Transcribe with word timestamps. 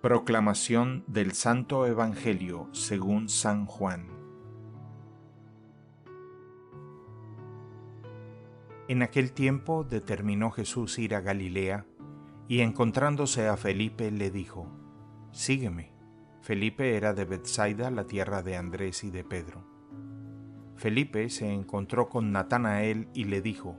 Proclamación 0.00 1.02
del 1.08 1.32
Santo 1.32 1.84
Evangelio 1.84 2.68
según 2.70 3.28
San 3.28 3.66
Juan. 3.66 4.06
En 8.86 9.02
aquel 9.02 9.32
tiempo 9.32 9.82
determinó 9.82 10.52
Jesús 10.52 11.00
ir 11.00 11.16
a 11.16 11.20
Galilea, 11.20 11.84
y 12.46 12.60
encontrándose 12.60 13.48
a 13.48 13.56
Felipe 13.56 14.12
le 14.12 14.30
dijo, 14.30 14.70
Sígueme. 15.32 15.92
Felipe 16.42 16.96
era 16.96 17.12
de 17.12 17.24
Bethsaida, 17.24 17.90
la 17.90 18.06
tierra 18.06 18.44
de 18.44 18.56
Andrés 18.56 19.02
y 19.02 19.10
de 19.10 19.24
Pedro. 19.24 19.64
Felipe 20.76 21.28
se 21.28 21.52
encontró 21.52 22.08
con 22.08 22.30
Natanael 22.30 23.08
y 23.14 23.24
le 23.24 23.42
dijo, 23.42 23.76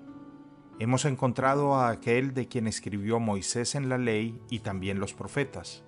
Hemos 0.80 1.06
encontrado 1.06 1.76
a 1.76 1.88
aquel 1.88 2.34
de 2.34 2.50
quien 2.50 2.68
escribió 2.68 3.22
Moisés 3.22 3.74
en 3.76 3.88
la 3.88 3.98
ley 3.98 4.38
y 4.50 4.60
también 4.60 5.00
los 5.00 5.14
profetas 5.14 5.86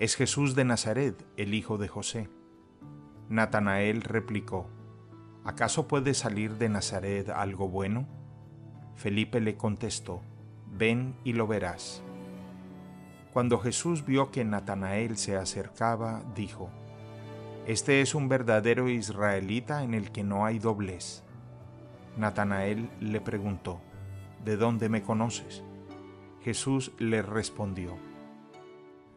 es 0.00 0.16
Jesús 0.16 0.54
de 0.54 0.64
Nazaret, 0.64 1.26
el 1.36 1.52
hijo 1.52 1.76
de 1.76 1.86
José. 1.86 2.30
Natanael 3.28 4.00
replicó, 4.00 4.66
¿acaso 5.44 5.88
puede 5.88 6.14
salir 6.14 6.56
de 6.56 6.70
Nazaret 6.70 7.28
algo 7.28 7.68
bueno? 7.68 8.08
Felipe 8.94 9.42
le 9.42 9.58
contestó, 9.58 10.22
ven 10.72 11.16
y 11.22 11.34
lo 11.34 11.46
verás. 11.46 12.02
Cuando 13.34 13.58
Jesús 13.58 14.06
vio 14.06 14.30
que 14.30 14.42
Natanael 14.42 15.18
se 15.18 15.36
acercaba, 15.36 16.22
dijo, 16.34 16.70
Este 17.66 18.00
es 18.00 18.14
un 18.14 18.30
verdadero 18.30 18.88
israelita 18.88 19.84
en 19.84 19.92
el 19.92 20.12
que 20.12 20.24
no 20.24 20.46
hay 20.46 20.58
doblez. 20.58 21.24
Natanael 22.16 22.88
le 23.00 23.20
preguntó, 23.20 23.82
¿De 24.46 24.56
dónde 24.56 24.88
me 24.88 25.02
conoces? 25.02 25.62
Jesús 26.40 26.92
le 26.98 27.20
respondió, 27.20 27.98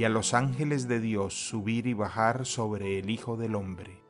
y 0.00 0.04
a 0.04 0.08
los 0.08 0.32
ángeles 0.32 0.88
de 0.88 0.98
Dios 0.98 1.34
subir 1.34 1.86
y 1.86 1.92
bajar 1.92 2.46
sobre 2.46 2.98
el 2.98 3.10
Hijo 3.10 3.36
del 3.36 3.54
Hombre. 3.54 4.00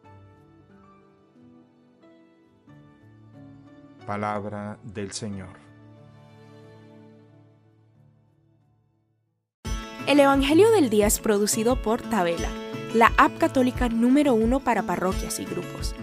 Palabra 4.06 4.78
del 4.84 5.10
Señor. 5.10 5.48
El 10.06 10.20
Evangelio 10.20 10.70
del 10.70 10.90
Día 10.90 11.08
es 11.08 11.18
producido 11.18 11.82
por 11.82 12.02
Tabela, 12.02 12.50
la 12.94 13.12
app 13.18 13.36
católica 13.38 13.88
número 13.88 14.32
uno 14.32 14.60
para 14.60 14.84
parroquias 14.84 15.40
y 15.40 15.44
grupos. 15.44 15.96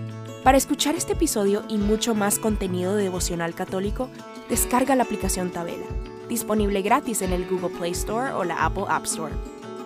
Para 0.43 0.58
escuchar 0.58 0.95
este 0.95 1.13
episodio 1.13 1.63
y 1.69 1.77
mucho 1.77 2.13
más 2.13 2.39
contenido 2.39 2.97
devocional 2.97 3.55
católico, 3.55 4.09
descarga 4.49 4.97
la 4.97 5.03
aplicación 5.03 5.49
Tabela, 5.49 5.85
disponible 6.27 6.81
gratis 6.81 7.21
en 7.21 7.31
el 7.31 7.47
Google 7.47 7.69
Play 7.77 7.93
Store 7.93 8.33
o 8.33 8.43
la 8.43 8.65
Apple 8.65 8.83
App 8.89 9.05
Store. 9.05 9.56